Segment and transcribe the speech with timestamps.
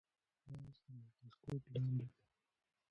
[0.51, 2.09] مغز د مایکروسکوپ لاندې دی.